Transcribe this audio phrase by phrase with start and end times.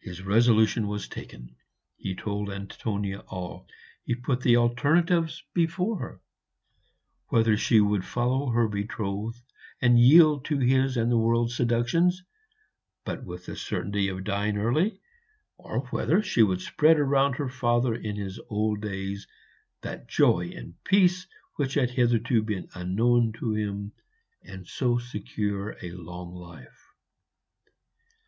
[0.00, 1.54] His resolution was taken.
[1.96, 3.68] He told Antonia all;
[4.02, 6.20] he put the alternatives before her
[7.28, 9.40] whether she would follow her betrothed
[9.80, 12.24] and yield to his and the world's seductions,
[13.04, 15.00] but with the certainty of dying early,
[15.56, 19.28] or whether she would spread round her father in his old days
[19.82, 23.92] that joy and peace which had hitherto been unknown to him,
[24.42, 26.92] and so secure a long life.